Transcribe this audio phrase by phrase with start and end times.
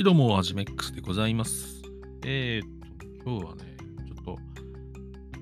[0.00, 1.82] はい、どうも、はじめっくすでございます。
[2.24, 2.68] えー、っ
[3.22, 3.76] と、今日はね、
[4.08, 4.38] ちょっと、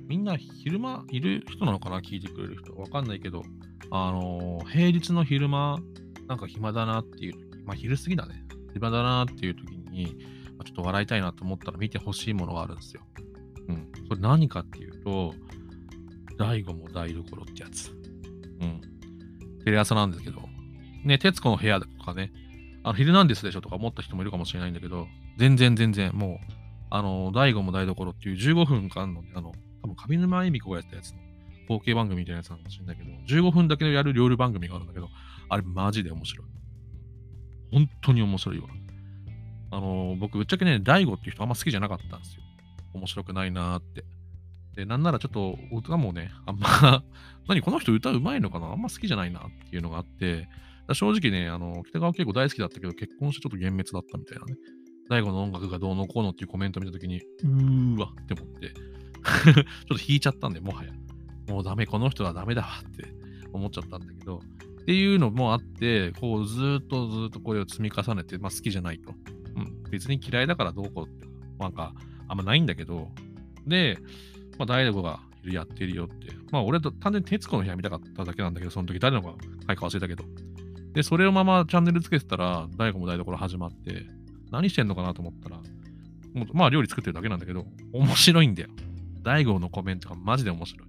[0.09, 2.01] みんな昼間いる人なのかな？
[2.01, 2.75] 聞いてくれる人。
[2.75, 3.45] わかんないけど、
[3.93, 5.79] あのー平日の昼間、
[6.27, 8.43] なんか暇だなっていう時、まあ昼過ぎだね。
[8.75, 10.17] 暇だなっていう時に、
[10.59, 13.03] まちょっと笑いたいなと思ったら見てほしいものがあるんですよ。
[13.69, 13.89] うん。
[14.09, 15.35] それ何かっていうと、
[16.37, 17.93] 大悟も台所ってやつ。
[18.61, 18.81] うん。
[19.65, 20.43] テレ朝なんですけど、
[21.05, 22.33] ね、徹子の部屋とかね、
[22.89, 25.07] あの、ヒルナンデスでしょとか思った人もいるかもしれないんだけど、
[25.37, 26.53] 全然全然、もう、
[26.89, 29.53] あの、大悟も台所っていう15分間の、あの、
[29.83, 31.19] 多分上沼恵美子がやったやつの、
[31.69, 33.11] 後継番組みたいなやつなのかもしれないけど、
[33.41, 35.11] 15分だけやる料理番組があるんだけど、
[35.51, 36.47] あれマジで面白い。
[37.73, 38.69] 本当に面白いわ。
[39.71, 42.43] あの、僕、ぶっちゃけね、大悟っていう人あんま好きじゃなかったんですよ。
[42.95, 44.07] 面白くないなーって。
[44.77, 47.05] で、なんならちょっと歌もね、あんま、
[47.49, 48.69] 何この人歌うまいのかな？
[48.69, 50.49] あんま好きじゃないなっていうのがあって、
[50.95, 54.55] 正直ね、あの、北川景子大好きだったけど、結婚してちょっと幻滅だったみたいなね。
[55.09, 58.69] 大悟の音楽がどうのこうのっていうコメント見たときに、うーわって思って、
[59.55, 60.93] ちょっと引いちゃったんで、もはや。
[61.49, 63.05] もうダメ、この人はダメだわって
[63.53, 64.41] 思っちゃったんだけど、
[64.83, 69.15] っていうのもあって、こうずーっとずっとこれを積み重ねて、まあ好きじゃないと。
[69.57, 71.27] うん、別に嫌いだからどうこうって、
[71.59, 71.95] なんか
[72.29, 73.11] あんまないんだけど、
[73.67, 73.99] で、
[74.59, 76.35] まあ大悟がやってるよって。
[76.51, 79.35] まあ俺と単純に徹子の部屋見たかっただけなんだけど、その時誰のが
[79.67, 80.25] 回か忘れたけど。
[80.93, 84.07] で、それをままチャンネルつけてたら、大悟も台所始まって、
[84.51, 85.57] 何してんのかなと思ったら、
[86.35, 88.69] もうまあ料理作ってるだけなんだけど、面白いんだよ。
[89.23, 90.89] 大悟のコメントがマジで面白い。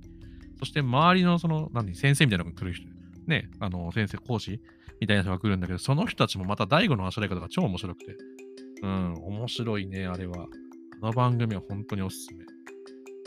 [0.59, 2.87] そして周りのその、何、先生みたいなのが来る人、
[3.27, 4.61] ね、あの、先生、講師
[4.99, 8.17] みたいな人が来るんだけど、その人たちもまた大悟のあしらい方が超面白くて、
[8.81, 10.47] うん、面白いね、あれは。
[11.01, 12.45] あの番組は本当におすすめ。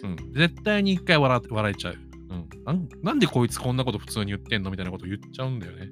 [0.09, 1.95] うん、絶対に一回笑笑えちゃう。
[2.31, 2.89] うんなん。
[3.03, 5.89] なんでこいつこんなこと普通に言ってんのみたいなこと言っちゃうんだよね。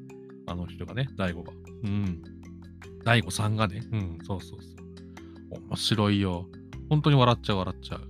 [0.51, 1.53] あの人がね、大悟が。
[1.85, 2.23] うん。
[3.05, 3.83] 大悟さんがね。
[3.93, 4.69] うん、そうそうそ
[5.57, 5.63] う。
[5.69, 6.49] 面白いよ。
[6.89, 8.07] 本当に笑っちゃう、笑っちゃう。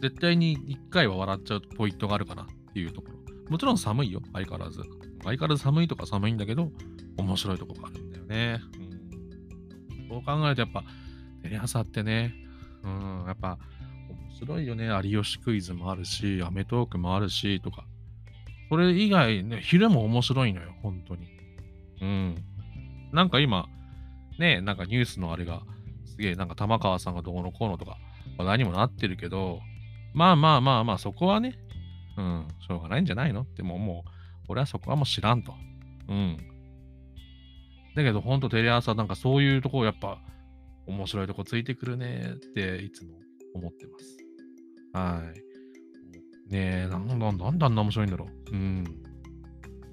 [0.00, 3.18] 絶対に一回は笑っちゃうポイントがあるかなっていうところ。
[3.50, 4.80] もちろん寒いよ、相変わらず。
[5.22, 6.72] 相変わらず寒いとか寒いんだけど、
[7.18, 8.60] 面白いところがあるんだよね。
[8.78, 10.08] うん。
[10.08, 10.84] そう考えるとやっぱ、
[11.42, 12.34] テレ朝ってね、
[12.82, 13.58] うん、やっぱ、
[14.08, 14.86] 面白いよね。
[15.04, 17.84] 有吉クイズもあるし、アメトークもあるし、とか。
[18.70, 21.26] それ以外ね、昼も面白いのよ、本当に。
[22.00, 22.34] うん。
[23.12, 23.66] なんか今、
[24.38, 25.62] ね、なんかニュースのあれが、
[26.06, 27.98] すげえ、なんか玉川さんがどうのこうのとか、
[28.38, 29.60] 話題にもなってるけど、
[30.14, 31.58] まあまあまあまあ、そこはね、
[32.16, 33.42] うん、しょうがないんじゃないの？
[33.42, 34.10] ってもう、もう、
[34.48, 35.52] 俺はそこはもう知らんと。
[36.08, 36.36] うん。
[37.96, 40.22] だけど、ほんとテレ朝なんかそういうとこやっぱ、
[40.86, 43.16] 面白いとこついてくるねっていつも
[43.54, 44.16] 思ってます。
[44.92, 45.49] はい。
[46.50, 48.54] ねえ、なんだ、なんであんな面白いんだろう。
[48.54, 48.84] うん。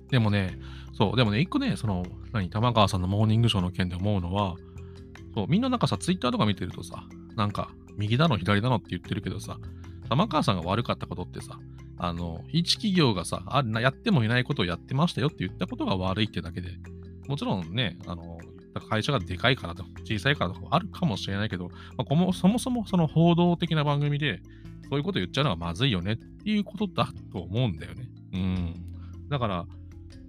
[0.09, 0.57] でもね、
[0.93, 2.03] そう、でもね、一個ね、その、
[2.33, 4.55] 何、玉川さんのモーニングショーの件で思うのは、
[5.35, 7.03] そう、みんななんかさ、ツイッターとか見てるとさ、
[7.35, 9.57] なんか、右だの、左だのって言ってるけどさ、
[10.09, 11.59] 玉川さんが悪かったことってさ、
[11.97, 16.69] あの、一企業がさ、あやってもいないことをやってましたよって言ったことが悪いってだけで、
[17.27, 18.37] もちろんね、あの、
[18.89, 24.41] 会社がでかいからとか、小さいからとかあるかもしれないけど、まあ、このそもそもその報道的な番組で、
[24.89, 28.09] そういうこと言っちゃうのはまずいよねっていうことだと思うんだよね。
[28.33, 28.75] うん。
[29.29, 29.65] だから、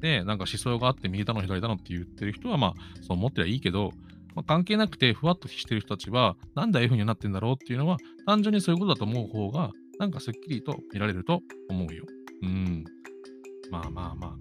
[0.00, 3.92] ね、なんか思想があって右だの左だのって言ってる人は、まあ、そう思ってりゃいいけど、
[4.34, 7.96] まあ、関係なくてふわっとしてる人たちは、なんでああいう風になってんだろうっていうのは、
[8.26, 12.04] 単純にそういうことだと思う方が、なんかすっきりと見られると思うよ。
[12.42, 12.84] うん。
[13.70, 14.36] まあまあま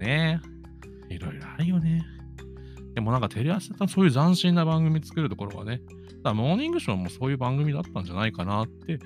[0.00, 0.04] あ。
[0.04, 0.40] ね
[1.10, 1.14] え。
[1.14, 2.04] いろいろあるよね。
[2.94, 5.82] でもなんかテレ朝さんそういう斬新な番組作るところはね、
[6.24, 8.98] だモーニングショーもそういう番組だったんじゃないかなって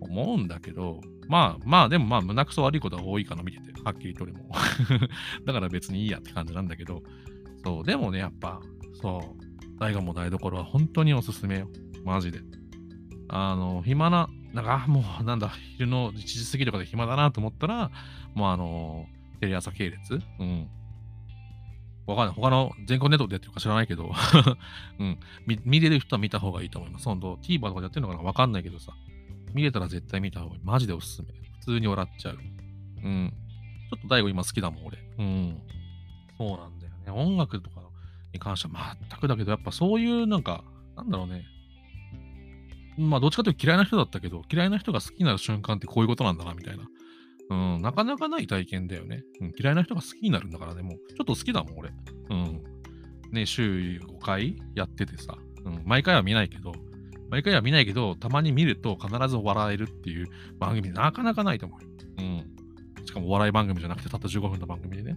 [0.00, 4.50] 思うんだけど、まあまあでもまあ胸くそ悪いことが多いかな見てて、はっきりと俺も。
[5.44, 7.02] だから別にいいやって感じなんだけど、
[7.64, 8.60] そう、でもね、やっぱ、
[9.00, 11.68] そう、大河も台所は本当におすすめよ。
[12.04, 12.40] マジで。
[13.28, 17.90] あの、暇な、なんか、もうなんだ、昼の1時過ぎとかで暇だなと思ったら、
[18.34, 19.06] もうあの、
[19.40, 20.20] テレ朝系列？
[20.38, 20.68] うん。
[22.10, 22.34] わかんない。
[22.34, 24.12] 他の全国ネットでやってるか知らないけど、
[24.98, 25.18] うん
[25.64, 25.80] 見。
[25.80, 27.04] れる人は見た方がいいと思います。
[27.06, 28.22] 本当 TVer とかでやってるのかな？
[28.22, 28.92] わかんないけどさ。
[29.54, 30.60] 見れたら絶対見た方がいい。
[30.62, 31.28] マジでおすすめ。
[31.60, 32.38] 普通に笑っちゃう。
[33.02, 33.32] うん。
[33.90, 34.98] ちょっと大悟今好きだもん、俺。
[35.18, 35.60] うん。
[36.38, 37.10] そうなんだよね。
[37.10, 37.80] 音楽とか
[38.32, 40.62] に関しては全くだけど、やっぱそういうなんか、
[40.96, 41.44] なんだろうね。
[42.98, 46.84] まあ、どっちかというと嫌いな人だったけど、嫌いな人が好きになる瞬間ってこういうことなんだな、みたいな。
[47.50, 49.24] うん、なかなかない体験だよね。
[49.40, 51.90] うん、嫌いな人が好きになるんだからね、もう、ちょっと好きだもん、俺。
[52.30, 52.62] うん。
[53.32, 56.72] ね、週5回やっててさ、うん、毎回は見ないけど、
[57.28, 62.22] 毎回は見ないけど、たまに見ると必ず笑えるっていう番組なかなかないと思う。
[62.22, 62.44] うん。
[63.04, 65.16] しかもお笑い番組じゃなくて、たった15分の番組でね。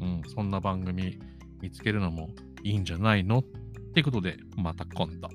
[0.00, 1.18] うん、そんな番組
[1.62, 2.28] 見つけるのも
[2.62, 3.38] いいんじゃないの？
[3.38, 3.44] っ
[3.94, 5.28] てことで、また今度。